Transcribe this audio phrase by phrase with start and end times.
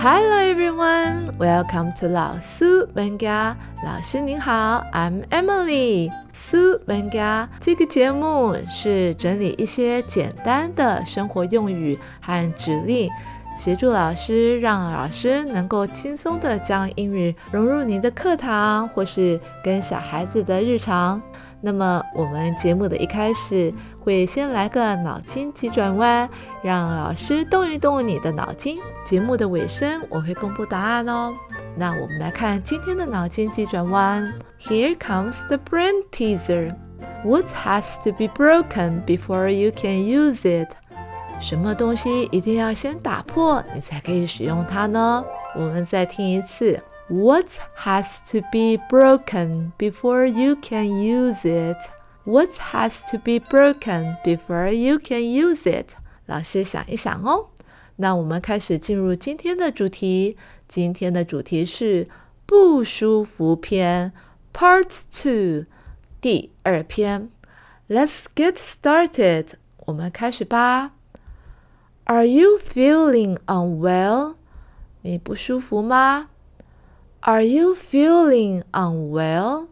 [0.00, 3.56] Hello everyone, welcome to 老苏本家。
[3.84, 6.08] 老师您好，I'm Emily。
[6.32, 13.10] 苏本家这个节目是整理一些简单的生活用语和指令，
[13.56, 21.20] 协助老师，让老师能够轻松的将英语融入您的课堂或是跟小孩子的日常。
[21.60, 26.28] 那么我们节目的一开始会先来个脑筋急转弯，
[26.62, 28.78] 让老师动一动你的脑筋。
[29.04, 31.34] 节目的尾声我会公布答案哦。
[31.76, 34.32] 那我们来看今天的脑筋急转弯。
[34.60, 36.74] Here comes the brain teaser.
[37.24, 40.68] What has to be broken before you can use it?
[41.40, 45.24] 什么东西一定要先打破，你才可以使用它呢？
[45.54, 46.78] 我们再听一次。
[47.09, 51.77] What has to be broken before you can use it?
[52.23, 55.95] What has to be broken before you can use it?
[56.25, 57.47] 老师想一想哦。
[57.97, 60.37] 那我们开始进入今天的主题。
[60.67, 62.07] 今天的主题是
[62.45, 64.11] 不舒服篇
[64.53, 65.65] Part Two
[66.19, 67.29] 第二篇。
[67.89, 69.49] Let's get started。
[69.85, 70.93] 我们开始吧。
[72.05, 74.35] Are you feeling unwell？
[75.01, 76.29] 你不舒服吗
[77.21, 79.67] ？are you feeling unwell?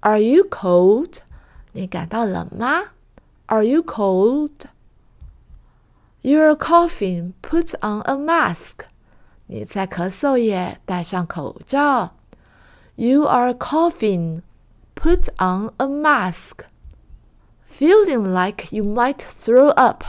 [0.00, 1.18] Are you cold?
[1.72, 2.92] 你感到冷吗？
[3.46, 4.50] Are you cold?
[6.22, 7.32] You're coughing.
[7.42, 8.86] Put on a mask.
[9.46, 12.14] 你在咳嗽耶，戴上口罩。
[12.94, 14.42] You are coughing.
[14.94, 16.64] Put on a mask.
[17.66, 20.04] Feeling like you might throw up.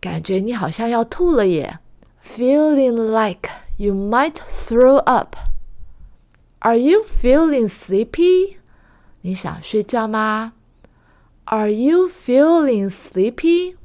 [0.00, 1.78] 感觉你好像要吐了耶。
[2.24, 5.36] Feeling like you might throw up.
[6.60, 8.56] Are you feeling sleepy?
[9.20, 10.52] 你想睡觉吗？
[11.44, 13.76] Are you feeling sleepy?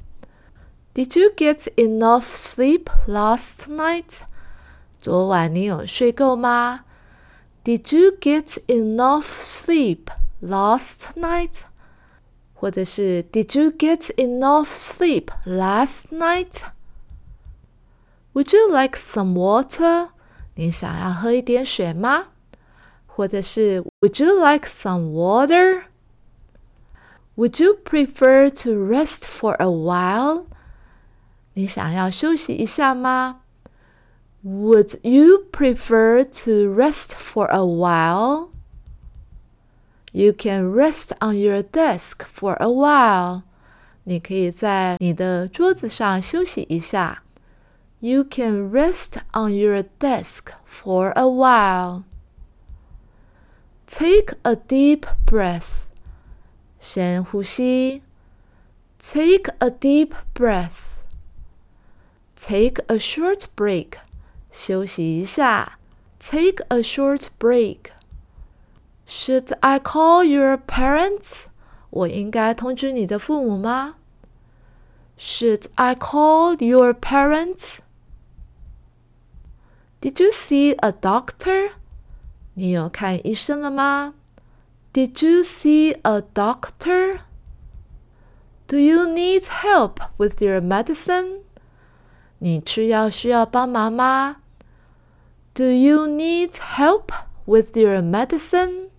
[0.94, 4.22] Did you get enough sleep last night?
[5.00, 6.86] 昨晚你有睡够吗？
[7.64, 10.08] Did you get enough sleep
[10.42, 11.64] last night?
[12.54, 16.64] 或者是 Did you get enough sleep last night?
[18.34, 20.10] Would you like some water？
[20.56, 22.28] 你想要喝一点水吗？
[23.06, 30.46] 或者是 Would you like some water？Would you prefer to rest for a while？
[31.54, 33.42] 你想要休息一下吗？
[34.46, 38.50] Would you prefer to rest for a while?
[40.12, 43.42] You can rest on your desk for a while.
[44.06, 47.23] 你可以在你的桌子上休息一下。
[48.04, 52.06] you can rest on your desk for a while.
[53.88, 55.88] Take a deep breath.
[56.80, 58.02] 深呼吸.
[59.00, 61.02] Take a deep breath.
[62.36, 63.98] Take a short break.
[64.52, 65.80] 休息一下.
[66.20, 67.92] Take a short break.
[69.08, 71.48] Should I call your parents?
[71.90, 73.96] 我应该通知你的父母吗?
[75.18, 77.80] Should I call your parents?
[80.04, 81.72] Did you see a doctor?
[82.54, 84.14] 你有看医生了吗？
[84.94, 87.22] Did you see a doctor?
[88.68, 91.42] Do you need help with your medicine?
[92.40, 94.38] 你吃药需要帮忙吗？
[95.54, 97.08] Do you need help
[97.46, 98.90] with your medicine?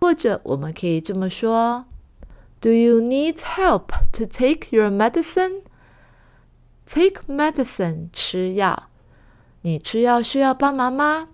[0.00, 1.86] 或者我们可以这么说：
[2.60, 5.62] Do you need help to take your medicine?
[6.86, 8.88] Take medicine，吃药。
[9.66, 11.28] 你吃药需要帮忙吗？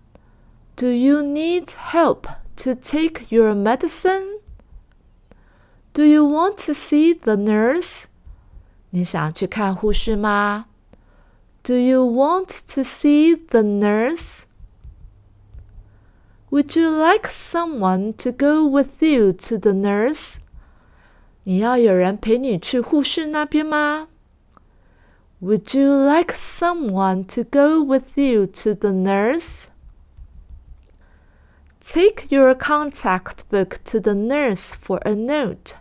[0.77, 2.25] Do you need help
[2.57, 4.41] to take your medicine?
[5.93, 8.05] Do you want to see the nurse?
[8.91, 10.67] 你想去看护士吗？
[11.63, 14.45] Do you want to see the nurse?
[16.51, 20.37] Would you like someone to go with you to the nurse?
[21.45, 24.09] 你要有人陪你去护士那边吗
[25.43, 29.69] ？would you like someone to go with you to the nurse?
[31.81, 35.77] Take your contact book to the nurse for a note.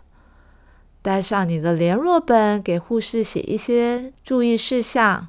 [1.02, 5.28] 带上你的联络本，给护士写一些注意事项，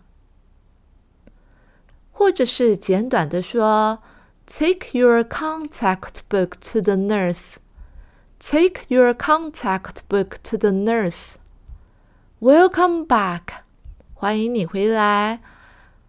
[2.11, 3.99] 或者是简短的说：“
[4.45, 7.57] Take your contact book to the nurse.
[8.39, 11.35] Take your contact book to the nurse.
[12.39, 13.62] Welcome back.”
[14.23, 15.39] 欢迎你回来。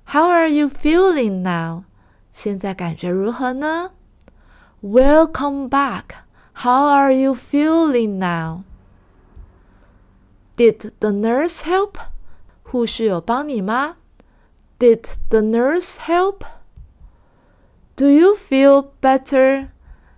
[0.06, 1.84] How are you feeling now？
[2.32, 3.92] 现在感觉如何呢？
[4.82, 6.04] Welcome back.
[6.54, 8.62] How are you feeling now?
[10.56, 11.94] Did the nurse help?
[12.62, 13.96] 护士有帮你吗
[14.78, 16.40] Did the nurse help?
[17.96, 19.68] Do you feel better?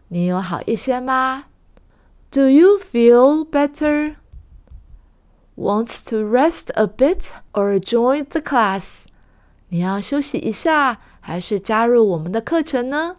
[0.09, 1.45] 你有好一些吗？
[2.31, 4.17] Do you feel better?
[5.60, 9.06] Wants to rest a bit or join the class?
[9.70, 13.18] 你要休息一下，还是加入我们的课程呢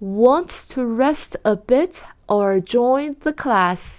[0.00, 3.96] ？Wants to rest a bit or join the class?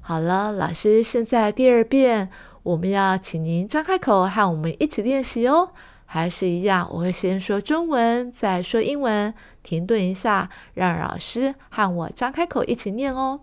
[0.00, 2.30] 好了，老师现在第二遍，
[2.62, 5.72] 我们要请您张开口和我们一起练习哦。
[6.12, 13.42] 还是一样，我会先说中文，再说英文，停顿一下，让老师和我张开口一起念哦。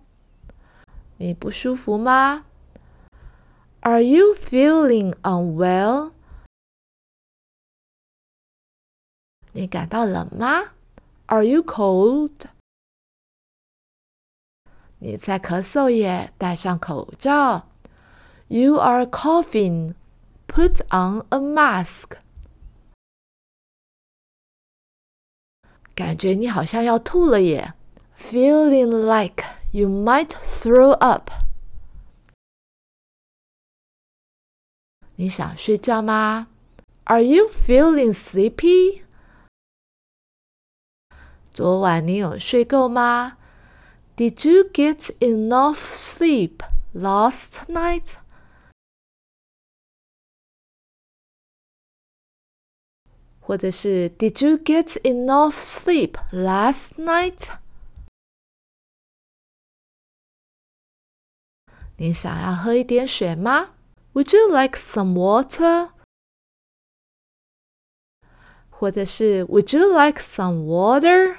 [1.16, 2.44] 你不舒服吗
[3.80, 6.12] ？Are you feeling unwell？
[9.54, 10.74] 你感到冷吗
[11.28, 12.34] ？Are you cold？
[15.00, 17.70] 你在咳嗽耶，戴上口罩。
[18.50, 19.94] You are coughing.
[20.50, 22.18] Put on a mask.
[25.98, 27.74] 感觉你好像要吐了耶
[28.16, 31.32] ，feeling like you might throw up。
[35.16, 36.50] 你想睡觉吗
[37.06, 39.02] ？Are you feeling sleepy？
[41.52, 43.40] 昨晚你有睡够吗
[44.16, 46.60] ？Did you get enough sleep
[46.94, 48.18] last night？
[53.47, 57.57] 或者是 Did you get enough sleep last night？
[61.97, 63.75] 你想要喝一点水吗？
[64.15, 65.91] Would you like some water？
[68.71, 71.39] 或者是 Would you like some water？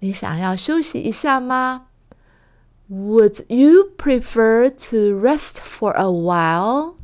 [0.00, 1.88] 你想要休息一下吗？
[2.90, 6.96] Would you prefer to rest for a while？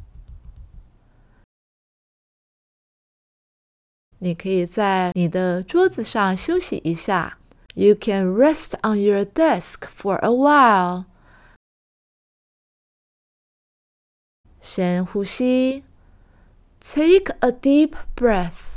[4.19, 7.39] 你可以在你的桌子上休息一下。
[7.75, 11.07] You can rest on your desk for a while。
[14.61, 15.83] 深呼吸，
[16.81, 18.77] Take a deep breath。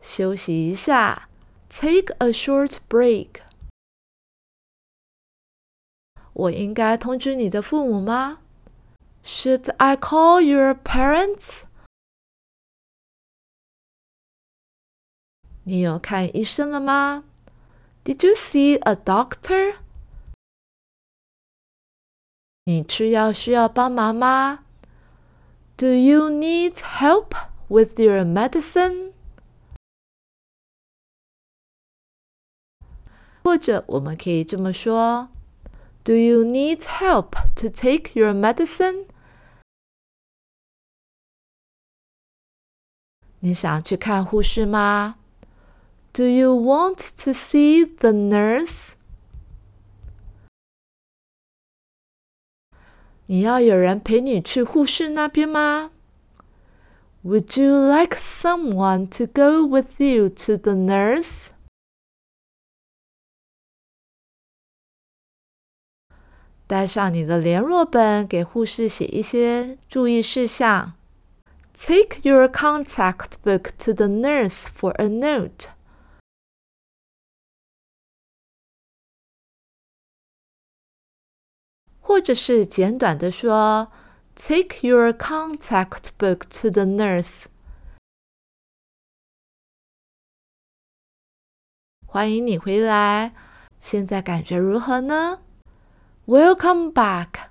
[0.00, 1.28] 休息一下，
[1.68, 3.40] Take a short break。
[6.32, 8.40] 我应该通知你的父母吗？
[9.24, 11.64] Should I call your parents？
[15.64, 17.24] 你有看医生了吗？
[18.04, 19.78] Did you see a doctor？
[22.64, 24.64] 你吃药需要帮忙吗？
[25.76, 27.32] Do you need help
[27.68, 29.12] with your medicine？
[33.42, 35.28] 或者我们可以这么说：
[36.04, 39.06] Do you need help to take your medicine？
[43.40, 45.18] 你想去看护士吗
[46.12, 48.94] ？Do you want to see the nurse?
[53.26, 55.90] 你要有人陪你去护士那边吗？
[57.24, 61.50] Would you like someone to go with you to the nurse?
[66.68, 70.94] 带上你的联络本，给护士写一些注意事项。
[71.74, 75.70] Take your contact book to the nurse for a note.
[82.00, 83.90] 或者是简短的说，
[84.34, 87.46] Take your contact book to the nurse。
[92.06, 93.34] 欢迎你回来，
[93.80, 95.40] 现在感觉如何呢？
[96.26, 97.50] Welcome back.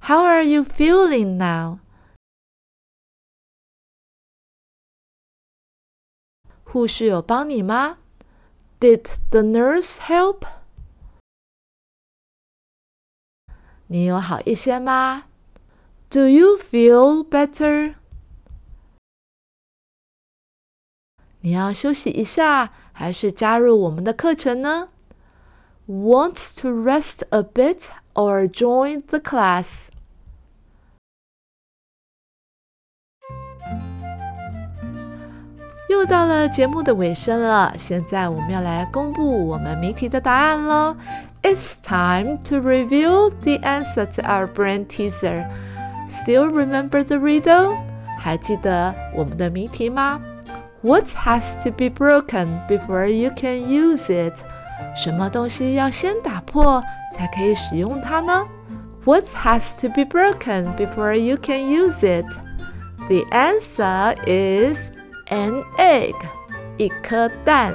[0.00, 1.80] How are you feeling now?
[6.64, 7.98] 护士有帮你吗？
[8.80, 10.46] Did the nurse help?
[13.90, 15.24] 你有好一些吗？
[16.08, 17.94] Do you feel better？
[21.40, 24.88] 你要休息一下，还是加入我们的课程呢？
[25.86, 29.86] Want to rest a bit or join the class？
[35.91, 40.95] 又到了节目的尾声了，现在我们要来公布我们谜题的答案喽。
[41.43, 45.45] It's time to reveal the answer to our brain teaser.
[46.09, 47.75] Still remember the riddle?
[48.17, 50.21] 还记得我们的谜题吗
[50.81, 54.39] ？What has to be broken before you can use it?
[54.95, 56.81] 什么东西要先打破
[57.13, 58.45] 才可以使用它呢
[59.03, 62.31] ？What has to be broken before you can use it?
[63.09, 64.89] The answer is
[65.31, 66.13] an egg，
[66.77, 67.73] 一颗蛋。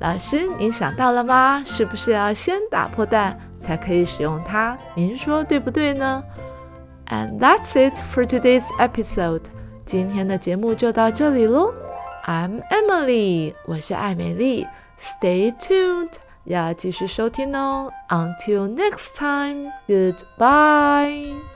[0.00, 1.62] 老师，您想到了吗？
[1.66, 4.76] 是不是要先打破蛋才可以使用它？
[4.94, 6.22] 您说对不对呢
[7.08, 9.42] ？And that's it for today's episode。
[9.86, 11.72] 今天的节目就到这里喽。
[12.24, 14.66] I'm Emily，我是艾美丽。
[14.98, 16.12] Stay tuned，
[16.44, 17.92] 要继续收听哦。
[18.08, 21.53] Until next time，goodbye。